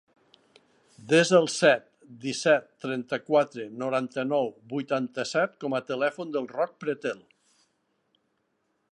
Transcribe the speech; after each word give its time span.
Desa 1.09 1.33
el 1.39 1.49
set, 1.55 1.83
disset, 2.23 2.63
trenta-quatre, 2.85 3.65
noranta-nou, 3.83 4.49
vuitanta-set 4.71 5.53
com 5.65 5.77
a 5.81 5.83
telèfon 5.91 6.33
del 6.37 6.49
Roc 6.55 6.73
Pretel. 6.85 7.21